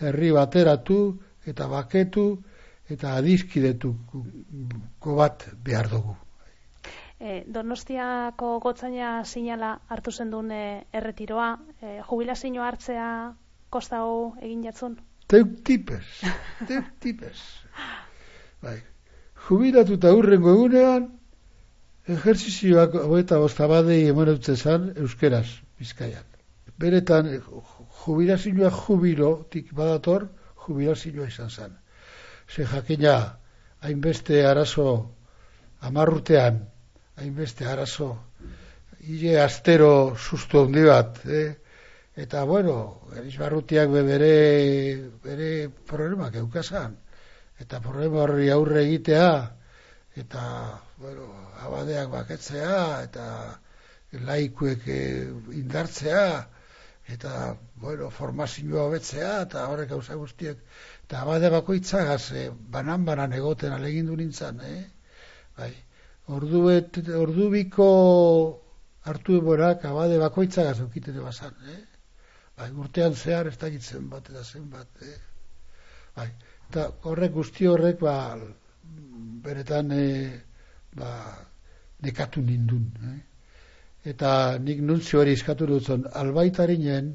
herri 0.00 0.30
bateratu 0.34 0.98
eta 1.46 1.68
baketu 1.68 2.26
eta 2.90 3.14
adizkidetuko 3.20 5.16
bat 5.16 5.46
behar 5.64 5.88
dugu. 5.92 6.16
E, 7.20 7.44
donostiako 7.48 8.58
gotzaina 8.60 9.24
sinala 9.24 9.78
hartu 9.88 10.12
zen 10.12 10.30
duen 10.30 10.50
e, 10.52 10.84
erretiroa, 10.92 11.58
e, 11.80 12.00
jubilazio 12.08 12.62
hartzea 12.62 13.08
kostau 13.70 14.34
egin 14.42 14.64
jatzun? 14.66 14.98
Teuk 15.28 15.54
tipez, 15.64 16.04
teuk 16.68 16.90
tipez. 17.00 17.38
Bai, 18.64 18.76
jubilatu 19.48 19.98
eta 19.98 20.12
hurrengo 20.16 20.52
egunean, 20.56 21.08
ejerzizioak 22.08 22.96
eta 23.18 23.38
bostabadei 23.40 24.02
emaneutzen 24.10 24.56
zan 24.56 24.90
euskeraz, 24.96 25.46
bizkaian. 25.80 26.24
Beretan, 26.78 27.30
jubilazioa 28.04 28.70
jubilo, 28.70 29.30
tik 29.50 29.72
badator, 29.76 30.28
jubilazioa 30.66 31.28
izan 31.28 31.50
zen. 31.50 31.76
Ze 32.48 32.64
jakina, 32.64 33.38
hainbeste 33.80 34.44
arazo, 34.46 34.88
amarrutean, 35.80 36.60
hainbeste 37.16 37.66
arazo, 37.68 38.10
hile 39.00 39.38
astero 39.40 40.16
sustu 40.16 40.64
handi 40.64 40.84
bat, 40.88 41.20
eh? 41.26 41.54
eta 42.16 42.44
bueno, 42.44 42.76
eriz 43.16 43.36
barrutiak 43.38 43.90
bere, 43.92 44.34
bere 45.24 45.50
problemak 45.88 46.36
eukazan, 46.42 46.96
eta 47.60 47.80
problema 47.80 48.22
horri 48.24 48.50
aurre 48.50 48.82
egitea, 48.84 49.28
eta, 50.16 50.42
bueno, 50.98 51.28
abadeak 51.66 52.10
baketzea, 52.10 52.80
eta 53.06 53.26
laikuek 54.26 54.88
eh, 54.88 55.30
indartzea, 55.58 56.26
eta, 57.14 57.56
bueno, 57.76 58.10
formazioa 58.10 58.88
hobetzea, 58.88 59.32
eta 59.46 59.66
horrek 59.70 59.90
gauza 59.90 60.16
guztiek, 60.18 60.60
eta 61.04 61.22
abade 61.22 61.50
bakoitzagaz, 61.52 62.22
e, 62.32 62.44
banan-banan 62.76 63.34
egoten 63.36 63.74
alegindu 63.76 64.16
nintzen, 64.16 64.60
eh? 64.64 64.84
Bai, 65.58 65.72
ordu, 66.36 66.62
et, 66.72 67.00
ordu 67.18 67.50
biko 67.52 67.88
hartu 69.04 69.36
eborak 69.42 69.84
abade 69.84 70.18
bakoitzagaz 70.22 70.78
eukiten 70.86 71.20
ebazan, 71.20 71.54
eh? 71.74 71.82
Bai, 72.56 72.70
urtean 72.70 73.14
zehar 73.14 73.50
ez 73.50 73.58
dakitzen 73.58 74.08
bat 74.08 74.30
eta 74.30 74.44
zen 74.44 74.70
bat, 74.70 75.02
eh? 75.02 75.18
Bai, 76.16 76.30
eta 76.68 76.88
horrek 77.10 77.32
guzti 77.32 77.66
horrek, 77.70 78.00
ba, 78.00 78.36
beretan, 79.44 79.92
e, 79.92 80.06
ba, 80.96 81.10
nekatu 82.04 82.42
nindun, 82.42 82.90
eh? 83.12 83.20
eta 84.10 84.58
nik 84.60 84.82
nuntzio 84.84 85.20
hori 85.22 85.32
izkatu 85.32 85.66
dutzen 85.66 86.04
albaitarinen, 86.22 87.12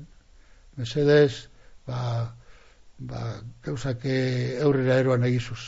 mesedez, 0.77 1.47
ba, 1.87 1.99
ba, 3.11 3.21
gauzak 3.65 4.05
eurrera 4.09 4.99
eroan 5.03 5.27
egizuz. 5.29 5.62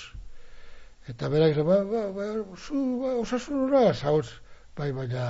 Eta 1.12 1.30
berak, 1.30 1.58
ba, 1.66 1.82
ba, 1.92 2.06
ba, 2.16 2.30
zu, 2.58 2.82
ba, 3.02 3.16
osasun 3.22 3.66
hura, 3.66 3.84
zauz, 3.94 4.28
bai, 4.78 4.92
baina, 4.96 5.28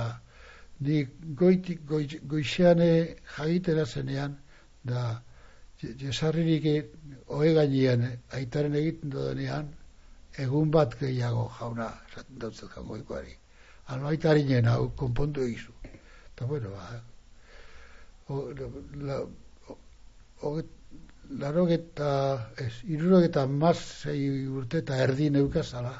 nik 0.80 1.12
goitik, 1.38 1.84
goixeane 2.30 2.92
jagitera 3.36 3.84
zenean, 3.86 4.38
da, 4.84 5.22
jesarririk 5.82 6.66
oe 7.26 7.52
gainean, 7.54 8.04
aitaren 8.38 8.74
egiten 8.78 9.10
dudenean, 9.14 9.70
egun 10.38 10.70
bat 10.70 10.94
gehiago 11.00 11.48
jauna, 11.58 11.88
esaten 12.10 12.38
dutzen 12.44 12.70
jangoikoari. 12.74 13.34
Albaitarinen 13.94 14.68
hau 14.70 14.90
konpontu 14.96 15.42
egizu. 15.42 15.72
Eta 16.32 16.46
bueno, 16.46 16.70
ba, 16.70 17.00
o, 18.28 18.38
la, 19.08 19.18
o, 20.40 20.54
laro 21.42 21.66
eta, 21.68 22.08
ez, 22.56 22.72
iruro 22.84 23.20
eta 23.26 23.46
maz 23.46 23.76
zei 24.04 24.46
urte 24.48 24.82
eta 24.84 24.98
erdi 25.04 25.30
neukazala, 25.30 25.92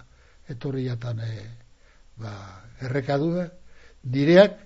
etorri 0.48 0.86
jatan, 0.86 1.20
e, 1.20 1.46
ba, 2.22 2.32
errekadu, 2.80 3.32
direak, 4.02 4.58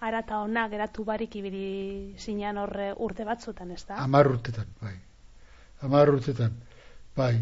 ara 0.00 0.20
eta 0.22 0.38
ona 0.44 0.68
geratu 0.68 1.04
barik 1.04 1.36
ibili 1.36 2.14
zinean 2.18 2.58
horre 2.58 2.92
urte 2.96 3.24
batzutan, 3.24 3.70
ez 3.70 3.84
da? 3.88 3.96
Amar 3.96 4.28
urtetan, 4.30 4.66
bai. 4.80 4.94
Amar 5.82 6.08
urtetan, 6.08 6.54
bai 7.16 7.34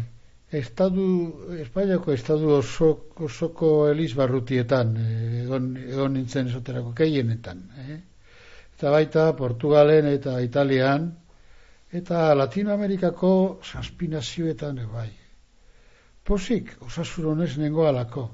estadu, 0.57 1.05
Espainiako 1.61 2.13
estadu 2.13 2.51
osoko, 2.59 3.25
osoko 3.25 3.69
elizbarrutietan, 3.89 4.95
eh, 4.97 5.41
egon, 5.43 5.71
egon 5.81 6.13
nintzen 6.13 6.49
esoterako 6.51 6.93
keienetan. 6.97 7.63
Eh? 7.87 7.97
Eta 8.75 8.91
baita 8.93 9.25
Portugalen 9.37 10.09
eta 10.11 10.39
Italian, 10.41 11.09
eta 11.91 12.33
Latinoamerikako 12.37 13.33
saspinazioetan 13.63 14.81
bai. 14.93 15.09
Posik, 16.23 16.75
osasur 16.87 17.31
honez 17.33 17.57
nengo 17.57 17.87
alako. 17.87 18.29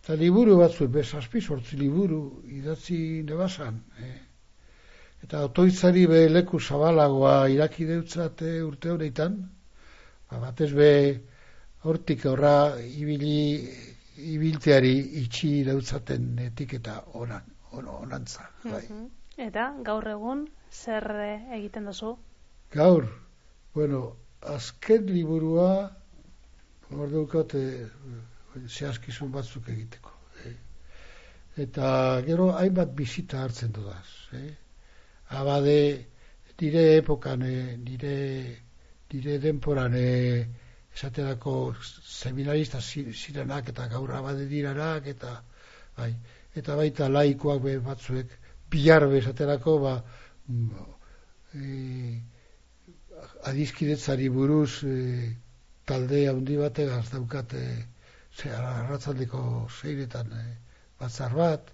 Eta 0.00 0.16
liburu 0.16 0.56
batzu, 0.56 0.88
be, 0.88 1.02
zazpi 1.04 1.40
sortzi 1.40 1.76
liburu 1.76 2.42
idatzi 2.48 3.22
nebazan. 3.28 3.80
Eh? 4.00 4.18
Eta 5.24 5.44
otoitzari 5.44 6.06
be 6.08 6.28
leku 6.28 6.58
zabalagoa 6.60 7.48
iraki 7.52 7.84
deutzate 7.86 8.62
urte 8.64 8.90
horretan, 8.94 9.36
ba, 10.30 10.38
batez 10.46 10.72
be 10.72 10.90
hortik 11.84 12.24
horra 12.26 12.54
ibili 12.80 13.68
ibilteari 14.20 14.94
itxi 15.22 15.52
dautzaten 15.64 16.38
etiketa 16.46 16.96
onan, 17.20 17.44
on, 17.72 17.86
onantza. 17.88 18.48
Bai. 18.64 18.84
Mhm. 18.88 19.06
Eta 19.40 19.70
gaur 19.84 20.08
egun 20.08 20.46
zer 20.70 21.06
egiten 21.56 21.86
duzu? 21.88 22.16
Gaur, 22.72 23.06
bueno, 23.74 24.00
azken 24.54 25.06
liburua 25.08 25.70
hor 26.90 27.08
dukat 27.12 27.54
e, 27.54 27.64
zehazkizun 28.66 29.30
batzuk 29.32 29.68
egiteko. 29.68 30.16
Eh? 30.46 30.56
Eta 31.66 31.90
gero 32.26 32.50
hainbat 32.56 32.94
bizita 32.96 33.44
hartzen 33.44 33.72
dudaz. 33.72 34.06
Eh? 34.32 34.50
Abade, 35.40 35.78
dire 36.58 36.84
epokan, 36.96 37.42
eh, 37.42 37.76
dire 37.78 38.16
dire 39.10 39.38
denporan 39.38 39.94
e, 39.94 40.46
esaterako 40.94 41.74
seminarista 42.06 42.80
zirenak 42.80 43.68
eta 43.72 43.88
gaur 43.90 44.12
abade 44.14 44.46
diranak 44.46 45.06
eta 45.06 45.32
bai, 45.96 46.14
eta 46.54 46.76
baita 46.76 47.08
laikoak 47.08 47.62
be 47.62 47.78
batzuek 47.78 48.36
bihar 48.70 49.08
esaterako 49.20 49.78
ba, 49.82 49.94
e, 51.54 52.20
adizkidetzari 53.50 54.28
buruz 54.28 54.84
e, 54.84 54.96
talde 55.86 56.28
handi 56.30 56.56
batek 56.56 56.94
daukate 57.10 57.64
arratzaldeko 58.56 59.68
zeiretan 59.80 60.32
e, 60.32 60.44
batzar 60.98 61.34
bat 61.34 61.72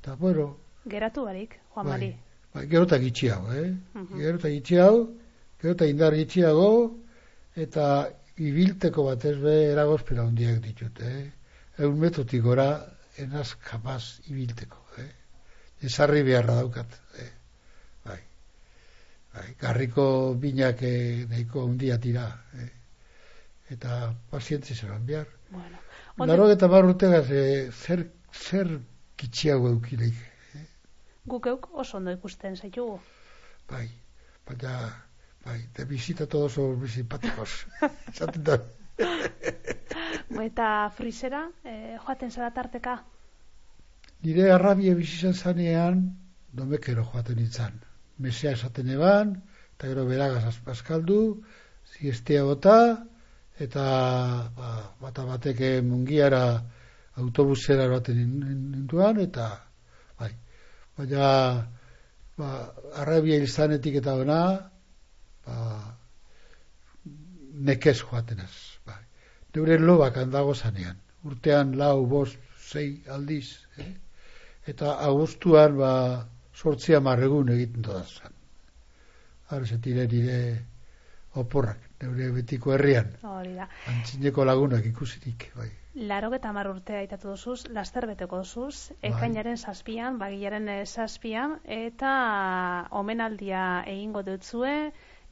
eta 0.00 0.14
bueno 0.16 0.56
geratu 0.86 1.24
barik 1.24 1.60
Juan 1.74 1.86
bai, 1.86 1.92
Mari 1.92 2.16
bai, 2.54 2.66
gerotak 2.66 3.02
itxiago 3.02 3.52
eh? 3.52 3.68
Uh 3.94 4.00
-huh. 4.00 4.18
gerotak 4.18 4.52
itxiago 4.52 5.04
eta 5.70 5.86
indar 5.88 6.14
gitxiago, 6.16 6.68
eta 7.56 7.86
ibilteko 8.36 9.06
bat 9.08 9.24
ez 9.30 9.36
be 9.40 9.54
eragozpera 9.70 10.26
hundiak 10.26 10.60
ditut, 10.64 11.00
eh? 11.00 11.30
Egun 11.78 12.00
metotik 12.02 12.42
gora, 12.44 12.68
enaz 13.18 13.54
kapaz 13.62 14.20
ibilteko, 14.30 14.80
eh? 15.00 15.10
Ezarri 15.88 16.22
beharra 16.26 16.58
daukat, 16.60 16.98
eh? 17.22 17.30
Bai. 18.04 18.20
Bai, 19.34 19.46
garriko 19.60 20.06
binak 20.40 20.82
eh, 20.82 21.24
nahiko 21.30 21.64
hundia 21.68 21.98
tira, 22.00 22.26
eh? 22.60 22.70
Eta 23.74 24.12
pazientzi 24.30 24.74
zelan 24.74 25.06
behar. 25.06 25.30
Bueno. 25.54 25.78
Laro 26.30 26.50
eta 26.50 26.68
barrutegaz, 26.70 27.24
eh, 27.30 27.70
zer, 27.72 28.04
zer 28.32 28.76
kitxiago 29.16 29.70
eukileik. 29.72 30.20
Eh? 30.58 30.66
Guk 31.24 31.46
euk 31.54 31.70
oso 31.72 31.98
ondo 31.98 32.14
ikusten 32.14 32.56
zaitugu. 32.56 33.00
Bai, 33.70 33.88
baina 34.46 34.76
Bai, 35.44 35.68
de 35.76 35.84
visita 35.84 36.26
todos 36.26 36.52
son 36.52 36.78
muy 36.78 36.88
simpáticos. 36.88 37.66
Eta 40.44 40.90
frisera, 40.96 41.50
eh, 41.64 41.98
joaten 42.00 42.30
zara 42.30 42.50
tarteka? 42.50 43.04
Nire 44.22 44.50
arrabie 44.52 44.94
bizizan 44.94 45.34
zanean, 45.34 46.16
domekero 46.52 47.04
joaten 47.04 47.38
itzan. 47.44 47.82
Mesea 48.18 48.52
esaten 48.56 48.88
eban, 48.96 49.34
eta 49.74 49.90
gero 49.90 50.06
beragaz 50.08 50.44
azpaskaldu, 50.48 51.42
ziestea 51.92 52.44
bota, 52.48 53.04
eta 53.58 54.50
ba, 54.56 54.70
bata 55.00 55.24
bateke 55.24 55.80
mungiara 55.82 56.62
autobusera 57.16 57.88
baten 57.88 58.18
ninduan, 58.72 59.20
eta, 59.22 59.48
bai, 60.18 60.32
baina, 60.98 61.28
ba, 62.38 62.50
arrabia 63.02 63.38
izanetik 63.42 64.00
eta 64.02 64.16
ona, 64.18 64.40
ba, 65.46 65.56
nekez 67.68 68.00
joaten 68.02 68.42
ez, 68.42 68.54
bai. 68.86 68.98
Neure 69.54 69.78
lobak 69.78 70.18
handago 70.18 70.54
zanean, 70.54 70.98
urtean 71.24 71.76
lau, 71.78 72.06
bost, 72.10 72.38
zei 72.58 73.04
aldiz, 73.06 73.60
eh? 73.78 73.92
eta 74.66 74.98
agustuan, 75.06 75.78
ba, 75.78 75.92
sortzia 76.54 77.00
marregun 77.00 77.52
egiten 77.54 77.86
dodazan. 77.86 78.32
Arre, 79.54 79.78
dire 79.78 80.08
nire 80.10 80.38
oporrak, 81.38 81.83
neure 82.02 82.30
betiko 82.34 82.74
herrian. 82.74 83.10
Hori 83.22 83.54
da. 83.54 83.68
Antzineko 83.92 84.44
lagunak 84.44 84.86
ikusirik, 84.86 85.50
bai. 85.56 85.70
Laro 85.94 86.32
eta 86.34 86.50
mar 86.52 86.66
urtea 86.66 87.04
itatu 87.06 87.30
duzuz, 87.30 87.68
laster 87.70 88.06
beteko 88.10 88.40
duzuz, 88.42 88.90
bai. 88.90 89.12
ekainaren 89.12 89.56
zazpian, 89.56 90.18
bagilaren 90.18 90.68
eh, 90.68 90.80
zazpian, 90.86 91.58
eta 91.64 92.14
omenaldia 92.90 93.84
egingo 93.86 94.24
dutzue, 94.26 94.74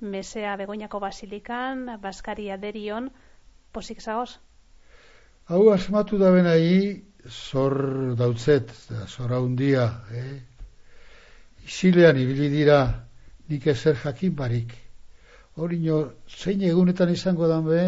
mesea 0.01 0.55
begoinako 0.57 1.01
basilikan, 1.03 1.87
baskaria 2.03 2.57
derion, 2.63 3.11
posik 3.73 4.03
zagoz? 4.03 4.39
Hau 5.51 5.65
asmatu 5.73 6.19
da 6.19 6.31
benai, 6.31 7.03
zor 7.29 8.15
dautzet, 8.19 8.71
zor 9.09 9.35
handia, 9.35 9.89
eh? 10.15 10.39
Isilean 11.67 12.19
ibili 12.19 12.49
dira 12.51 12.79
nik 13.49 13.67
ezer 13.67 13.99
jakin 14.05 14.35
barik. 14.39 14.82
Hori 15.57 15.79
nio, 15.79 15.99
zein 16.29 16.63
egunetan 16.65 17.11
izango 17.13 17.49
dan 17.49 17.67
be, 17.67 17.83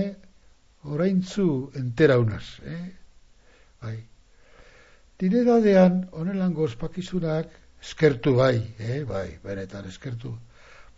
oraintzu 0.85 1.47
entera 1.81 2.19
unaz, 2.21 2.45
eh? 2.65 2.83
Bai. 3.81 3.97
Dinedadean, 5.21 6.03
onelango 6.13 6.67
ospakizunak, 6.69 7.49
eskertu 7.81 8.35
bai, 8.37 8.59
eh? 8.79 9.05
Bai, 9.09 9.39
benetan 9.45 9.89
eskertu. 9.89 10.35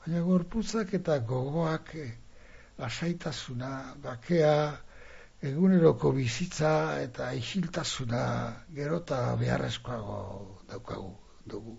Baina 0.01 0.23
gorputzak 0.27 0.95
eta 0.99 1.19
gogoak, 1.33 1.95
eh? 2.03 2.13
lasaitasuna, 2.79 3.71
bakea, 4.03 4.57
eguneroko 5.51 6.13
bizitza 6.17 6.73
eta 7.01 7.33
isiltasuna 7.37 8.23
gerota 8.75 9.21
beharrezkoago 9.41 10.21
daukagu 10.71 11.13
dugu. 11.47 11.77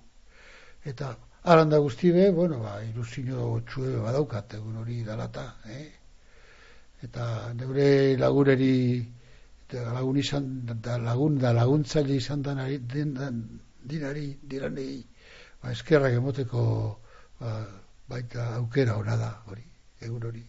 Eta 0.85 1.15
Aranda 1.47 1.77
guzti 1.77 2.11
bueno, 2.11 2.59
ba, 2.59 2.83
ilusio 2.83 3.61
txue 3.63 3.93
badaukat 4.03 4.55
egun 4.57 4.81
hori 4.81 4.97
dalata, 5.03 5.45
eh? 5.71 5.85
Eta 7.07 7.53
neure 7.55 8.17
lagureri, 8.19 8.99
eta 9.63 9.93
lagun 9.95 10.17
izan, 10.19 10.49
da 10.65 10.97
lagun, 10.97 11.37
da 11.39 11.53
laguntzaile 11.55 12.17
izan 12.19 12.41
da 12.41 12.53
nari, 12.53 12.79
den, 12.79 13.15
dinari, 13.79 14.25
diranei, 14.43 14.97
ba, 15.63 15.71
eskerrak 15.71 16.17
emoteko, 16.19 16.65
ba, 17.39 17.55
baita 18.11 18.49
aukera 18.57 18.97
hona 18.99 19.15
da, 19.15 19.31
hori, 19.47 19.63
egun 20.01 20.27
hori. 20.27 20.43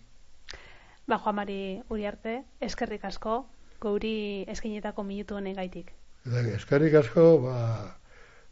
Ba, 1.06 1.20
Juan 1.22 1.38
Mari 1.38 1.60
Uriarte, 1.94 2.42
eskerrik 2.60 3.06
asko, 3.06 3.44
gauri 3.78 4.42
eskinetako 4.50 5.06
minutu 5.06 5.38
honen 5.38 5.54
gaitik. 5.54 5.94
Eskerrik 6.58 6.98
asko, 7.04 7.30
ba, 7.46 7.56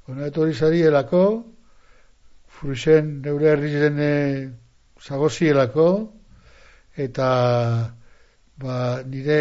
hona 0.07 0.31
etorri 0.31 0.55
zari 0.55 0.87
elako, 0.87 1.27
frusen 2.57 3.21
neure 3.23 3.53
herri 3.53 3.73
zagozielako, 5.03 5.89
eta 6.97 7.29
ba, 8.57 9.03
nire 9.05 9.41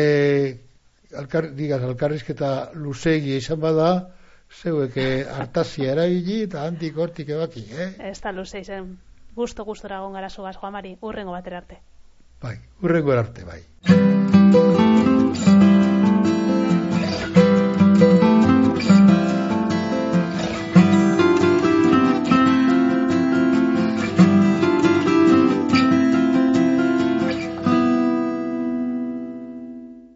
alkar, 1.16 1.50
digaz, 1.56 1.82
alkarrizketa 1.84 2.52
luzegi 2.76 3.38
izan 3.40 3.62
bada, 3.64 3.90
zeuek 4.52 4.98
hartazia 5.32 5.94
erabili 5.96 6.42
eta 6.46 6.66
handik 6.68 6.98
hortik 6.98 7.30
ebaki, 7.30 7.66
eh? 7.72 7.92
Ez 8.12 8.20
da 8.22 8.32
luze 8.36 8.62
izan, 8.62 8.98
gusto 9.36 9.66
gustora 9.66 10.02
gongara 10.04 10.30
zugaz, 10.30 10.56
Juan 10.62 10.74
Mari, 10.74 10.98
urrengo 11.02 11.32
batera 11.32 11.64
arte. 11.64 11.80
Bai, 12.42 12.58
urrengo 12.84 13.16
arte, 13.16 13.48
bai. 13.48 14.85